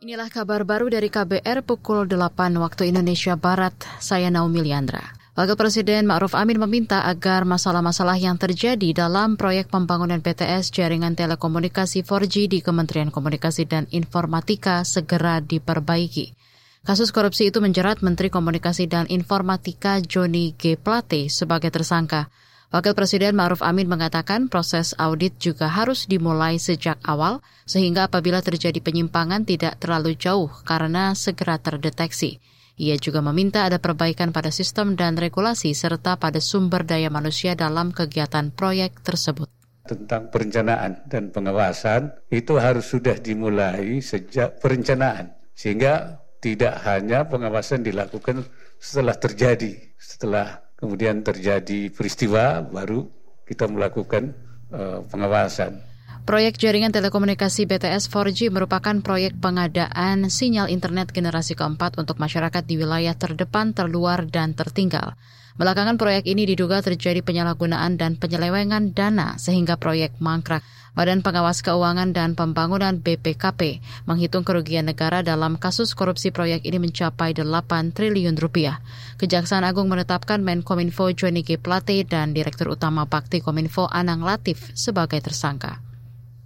Inilah 0.00 0.32
kabar 0.32 0.64
baru 0.64 0.88
dari 0.88 1.12
KBR 1.12 1.60
pukul 1.60 2.08
8 2.08 2.56
waktu 2.56 2.88
Indonesia 2.88 3.36
Barat. 3.36 3.76
Saya 4.00 4.32
Naomi 4.32 4.64
Liandra. 4.64 5.12
Wakil 5.36 5.60
Presiden 5.60 6.08
Ma'ruf 6.08 6.32
Amin 6.32 6.56
meminta 6.56 7.04
agar 7.04 7.44
masalah-masalah 7.44 8.16
yang 8.16 8.40
terjadi 8.40 8.96
dalam 8.96 9.36
proyek 9.36 9.68
pembangunan 9.68 10.24
BTS 10.24 10.72
jaringan 10.72 11.20
telekomunikasi 11.20 12.00
4G 12.00 12.48
di 12.48 12.64
Kementerian 12.64 13.12
Komunikasi 13.12 13.68
dan 13.68 13.92
Informatika 13.92 14.88
segera 14.88 15.44
diperbaiki. 15.44 16.32
Kasus 16.80 17.12
korupsi 17.12 17.52
itu 17.52 17.60
menjerat 17.60 18.00
Menteri 18.00 18.32
Komunikasi 18.32 18.88
dan 18.88 19.04
Informatika 19.12 20.00
Joni 20.00 20.56
G. 20.56 20.80
Plate 20.80 21.28
sebagai 21.28 21.68
tersangka. 21.68 22.32
Wakil 22.70 22.94
Presiden 22.94 23.34
Ma'ruf 23.34 23.66
Amin 23.66 23.90
mengatakan 23.90 24.46
proses 24.46 24.94
audit 24.94 25.34
juga 25.42 25.66
harus 25.66 26.06
dimulai 26.06 26.54
sejak 26.62 27.02
awal 27.02 27.42
sehingga 27.66 28.06
apabila 28.06 28.38
terjadi 28.46 28.78
penyimpangan 28.78 29.42
tidak 29.42 29.82
terlalu 29.82 30.14
jauh 30.14 30.46
karena 30.62 31.18
segera 31.18 31.58
terdeteksi. 31.58 32.38
Ia 32.78 32.94
juga 32.94 33.26
meminta 33.26 33.66
ada 33.66 33.82
perbaikan 33.82 34.30
pada 34.30 34.54
sistem 34.54 34.94
dan 34.94 35.18
regulasi 35.18 35.74
serta 35.74 36.14
pada 36.14 36.38
sumber 36.38 36.86
daya 36.86 37.10
manusia 37.10 37.58
dalam 37.58 37.90
kegiatan 37.90 38.54
proyek 38.54 39.02
tersebut 39.02 39.50
tentang 39.90 40.30
perencanaan 40.30 41.02
dan 41.10 41.34
pengawasan 41.34 42.14
itu 42.30 42.54
harus 42.62 42.86
sudah 42.86 43.18
dimulai 43.18 43.98
sejak 43.98 44.62
perencanaan 44.62 45.34
sehingga 45.58 46.22
tidak 46.38 46.78
hanya 46.86 47.26
pengawasan 47.26 47.82
dilakukan 47.82 48.46
setelah 48.78 49.18
terjadi 49.18 49.90
setelah 49.98 50.69
kemudian 50.80 51.20
terjadi 51.20 51.92
peristiwa 51.92 52.64
baru 52.64 53.06
kita 53.44 53.68
melakukan 53.68 54.32
uh, 54.72 55.04
pengawasan. 55.06 55.84
Proyek 56.20 56.60
jaringan 56.60 56.92
telekomunikasi 56.92 57.64
BTS 57.64 58.12
4G 58.12 58.52
merupakan 58.52 58.92
proyek 59.00 59.40
pengadaan 59.40 60.28
sinyal 60.28 60.68
internet 60.68 61.10
generasi 61.10 61.56
keempat 61.56 61.96
untuk 61.96 62.20
masyarakat 62.20 62.60
di 62.68 62.76
wilayah 62.76 63.16
terdepan, 63.16 63.72
terluar, 63.72 64.28
dan 64.28 64.52
tertinggal. 64.52 65.16
Belakangan 65.56 65.98
proyek 65.98 66.28
ini 66.30 66.46
diduga 66.46 66.80
terjadi 66.84 67.24
penyalahgunaan 67.24 67.98
dan 67.98 68.16
penyelewengan 68.20 68.94
dana 68.94 69.36
sehingga 69.36 69.80
proyek 69.80 70.16
mangkrak. 70.22 70.62
Badan 70.92 71.22
Pengawas 71.22 71.62
Keuangan 71.62 72.10
dan 72.10 72.34
Pembangunan 72.34 72.98
BPKP 72.98 73.78
menghitung 74.10 74.42
kerugian 74.42 74.90
negara 74.90 75.22
dalam 75.22 75.54
kasus 75.54 75.94
korupsi 75.94 76.34
proyek 76.34 76.66
ini 76.66 76.82
mencapai 76.82 77.30
8 77.32 77.94
triliun 77.94 78.34
rupiah. 78.34 78.82
Kejaksaan 79.22 79.62
Agung 79.62 79.86
menetapkan 79.86 80.42
Menkominfo 80.42 81.14
Joni 81.14 81.46
G. 81.46 81.56
Plate 81.62 82.02
dan 82.02 82.34
Direktur 82.34 82.74
Utama 82.74 83.06
Bakti 83.06 83.38
Kominfo 83.38 83.86
Anang 83.86 84.26
Latif 84.26 84.74
sebagai 84.74 85.22
tersangka. 85.22 85.78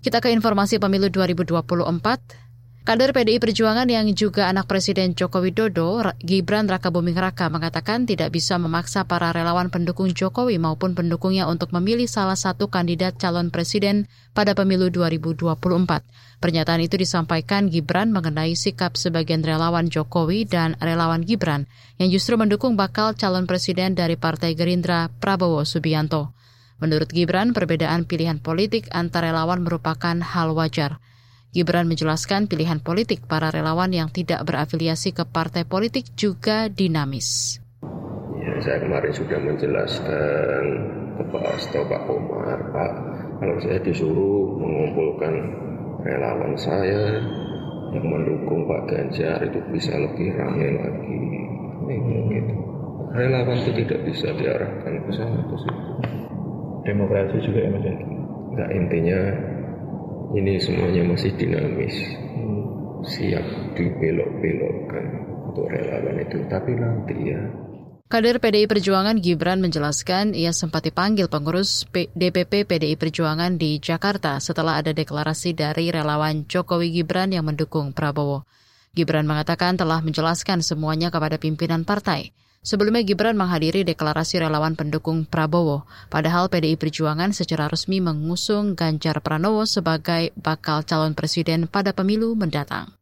Kita 0.04 0.20
ke 0.20 0.28
informasi 0.28 0.76
pemilu 0.76 1.08
2024. 1.08 2.43
Kader 2.84 3.16
PDI 3.16 3.40
Perjuangan 3.40 3.88
yang 3.88 4.04
juga 4.12 4.44
anak 4.44 4.68
Presiden 4.68 5.16
Joko 5.16 5.40
Widodo, 5.40 6.04
Gibran 6.20 6.68
Raka 6.68 6.92
Buming 6.92 7.16
Raka 7.16 7.48
mengatakan 7.48 8.04
tidak 8.04 8.28
bisa 8.28 8.60
memaksa 8.60 9.08
para 9.08 9.32
relawan 9.32 9.72
pendukung 9.72 10.12
Jokowi 10.12 10.60
maupun 10.60 10.92
pendukungnya 10.92 11.48
untuk 11.48 11.72
memilih 11.72 12.04
salah 12.04 12.36
satu 12.36 12.68
kandidat 12.68 13.16
calon 13.16 13.48
presiden 13.48 14.04
pada 14.36 14.52
pemilu 14.52 14.92
2024. 14.92 15.64
Pernyataan 16.44 16.84
itu 16.84 17.00
disampaikan 17.00 17.72
Gibran 17.72 18.12
mengenai 18.12 18.52
sikap 18.52 19.00
sebagian 19.00 19.40
relawan 19.40 19.88
Jokowi 19.88 20.44
dan 20.44 20.76
relawan 20.76 21.24
Gibran 21.24 21.64
yang 21.96 22.12
justru 22.12 22.36
mendukung 22.36 22.76
bakal 22.76 23.16
calon 23.16 23.48
presiden 23.48 23.96
dari 23.96 24.20
Partai 24.20 24.52
Gerindra 24.52 25.08
Prabowo 25.08 25.64
Subianto. 25.64 26.36
Menurut 26.84 27.08
Gibran, 27.08 27.56
perbedaan 27.56 28.04
pilihan 28.04 28.44
politik 28.44 28.92
antar 28.92 29.32
relawan 29.32 29.64
merupakan 29.64 30.20
hal 30.20 30.52
wajar. 30.52 31.00
Gibran 31.54 31.86
menjelaskan 31.86 32.50
pilihan 32.50 32.82
politik 32.82 33.30
para 33.30 33.54
relawan 33.54 33.94
yang 33.94 34.10
tidak 34.10 34.42
berafiliasi 34.42 35.14
ke 35.14 35.22
partai 35.22 35.62
politik 35.62 36.10
juga 36.18 36.66
dinamis. 36.66 37.62
Ya, 38.42 38.58
saya 38.58 38.82
kemarin 38.82 39.14
sudah 39.14 39.38
menjelaskan 39.38 40.62
ke 41.14 41.22
Pak 41.30 41.44
Asto, 41.54 41.86
Pak 41.86 42.10
Komar, 42.10 42.58
Pak, 42.74 42.92
kalau 43.38 43.54
saya 43.62 43.78
disuruh 43.86 44.50
mengumpulkan 44.58 45.34
relawan 46.02 46.58
saya 46.58 47.22
yang 47.94 48.02
mendukung 48.02 48.66
Pak 48.66 48.90
Ganjar 48.90 49.38
itu 49.46 49.62
bisa 49.70 49.94
lebih 49.94 50.34
ramai 50.34 50.74
lagi. 50.74 51.22
gitu. 52.34 52.54
Relawan 53.14 53.62
itu 53.62 53.70
tidak 53.86 54.00
bisa 54.10 54.26
diarahkan 54.34 55.06
ke 55.06 55.10
sana 55.14 55.38
ke 55.38 55.54
situ. 55.54 55.82
Demokrasi 56.82 57.46
juga 57.46 57.62
ya 57.62 57.70
Mas 57.70 57.86
ya? 57.86 57.94
Enggak 58.50 58.70
intinya 58.74 59.20
ini 60.32 60.56
semuanya 60.56 61.04
masih 61.04 61.36
dinamis 61.36 61.92
siap 63.04 63.44
dibelok-belokkan 63.76 65.04
untuk 65.52 65.68
relawan 65.68 66.16
itu 66.24 66.38
tapi 66.48 66.72
nanti 66.72 67.14
ya 67.28 67.40
Kader 68.04 68.36
PDI 68.36 68.68
Perjuangan 68.68 69.16
Gibran 69.18 69.64
menjelaskan 69.64 70.36
ia 70.36 70.52
sempat 70.52 70.86
dipanggil 70.86 71.26
pengurus 71.26 71.88
DPP 71.92 72.68
PDI 72.68 72.94
Perjuangan 73.00 73.56
di 73.56 73.80
Jakarta 73.80 74.38
setelah 74.38 74.78
ada 74.78 74.92
deklarasi 74.92 75.56
dari 75.56 75.88
relawan 75.88 76.44
Jokowi 76.44 76.94
Gibran 76.94 77.32
yang 77.32 77.48
mendukung 77.48 77.96
Prabowo. 77.96 78.44
Gibran 78.94 79.26
mengatakan 79.26 79.74
telah 79.74 79.98
menjelaskan 80.04 80.62
semuanya 80.62 81.10
kepada 81.10 81.40
pimpinan 81.40 81.82
partai. 81.82 82.30
Sebelumnya 82.64 83.04
Gibran 83.04 83.36
menghadiri 83.36 83.84
deklarasi 83.84 84.40
relawan 84.40 84.72
pendukung 84.72 85.28
Prabowo, 85.28 85.84
padahal 86.08 86.48
PDI 86.48 86.80
Perjuangan 86.80 87.36
secara 87.36 87.68
resmi 87.68 88.00
mengusung 88.00 88.72
Ganjar 88.72 89.20
Pranowo 89.20 89.68
sebagai 89.68 90.32
bakal 90.32 90.80
calon 90.88 91.12
presiden 91.12 91.68
pada 91.68 91.92
pemilu 91.92 92.32
mendatang. 92.32 92.96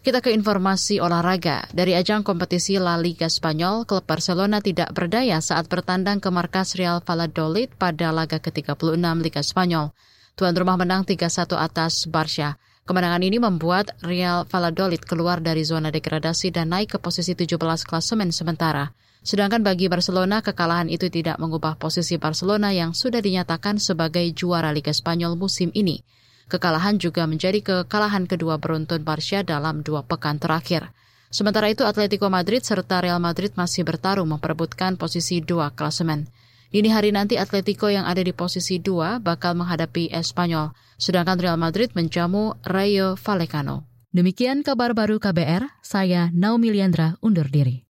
Kita 0.00 0.24
ke 0.24 0.32
informasi 0.32 0.96
olahraga. 1.02 1.68
Dari 1.76 1.92
ajang 1.92 2.24
kompetisi 2.24 2.80
La 2.80 2.96
Liga 2.96 3.28
Spanyol, 3.28 3.84
klub 3.84 4.08
Barcelona 4.08 4.64
tidak 4.64 4.94
berdaya 4.96 5.44
saat 5.44 5.68
bertandang 5.68 6.22
ke 6.22 6.32
markas 6.32 6.72
Real 6.72 7.04
Valladolid 7.04 7.76
pada 7.76 8.16
laga 8.16 8.40
ke-36 8.40 8.96
Liga 9.20 9.42
Spanyol. 9.44 9.92
Tuan 10.40 10.56
rumah 10.56 10.80
menang 10.80 11.04
3-1 11.04 11.52
atas 11.58 12.08
Barca. 12.08 12.56
Kemenangan 12.86 13.18
ini 13.26 13.42
membuat 13.42 13.98
Real 13.98 14.46
Valladolid 14.46 15.02
keluar 15.02 15.42
dari 15.42 15.66
zona 15.66 15.90
degradasi 15.90 16.54
dan 16.54 16.70
naik 16.70 16.94
ke 16.94 16.98
posisi 17.02 17.34
17 17.34 17.58
klasemen 17.82 18.30
sementara. 18.30 18.94
Sedangkan 19.26 19.66
bagi 19.66 19.90
Barcelona, 19.90 20.38
kekalahan 20.38 20.86
itu 20.86 21.10
tidak 21.10 21.42
mengubah 21.42 21.74
posisi 21.82 22.14
Barcelona 22.14 22.70
yang 22.70 22.94
sudah 22.94 23.18
dinyatakan 23.18 23.82
sebagai 23.82 24.22
juara 24.30 24.70
Liga 24.70 24.94
Spanyol 24.94 25.34
musim 25.34 25.74
ini. 25.74 26.06
Kekalahan 26.46 27.02
juga 27.02 27.26
menjadi 27.26 27.58
kekalahan 27.58 28.30
kedua 28.30 28.62
beruntun 28.62 29.02
Barca 29.02 29.42
dalam 29.42 29.82
dua 29.82 30.06
pekan 30.06 30.38
terakhir. 30.38 30.94
Sementara 31.26 31.66
itu, 31.66 31.82
Atletico 31.82 32.30
Madrid 32.30 32.62
serta 32.62 33.02
Real 33.02 33.18
Madrid 33.18 33.50
masih 33.58 33.82
bertarung 33.82 34.30
memperebutkan 34.30 34.94
posisi 34.94 35.42
dua 35.42 35.74
klasemen. 35.74 36.30
Dini 36.72 36.88
hari 36.88 37.12
nanti 37.12 37.36
Atletico 37.36 37.90
yang 37.92 38.08
ada 38.08 38.24
di 38.24 38.30
posisi 38.32 38.80
2 38.80 39.20
bakal 39.20 39.58
menghadapi 39.58 40.08
Espanyol, 40.14 40.72
sedangkan 40.96 41.36
Real 41.36 41.58
Madrid 41.60 41.92
menjamu 41.92 42.56
Rayo 42.64 43.18
Vallecano. 43.20 43.84
Demikian 44.16 44.64
kabar 44.64 44.96
baru 44.96 45.20
KBR, 45.20 45.68
saya 45.84 46.32
Naomi 46.32 46.72
Liandra 46.72 47.20
undur 47.20 47.52
diri. 47.52 47.84